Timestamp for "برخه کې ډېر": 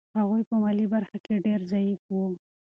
0.93-1.59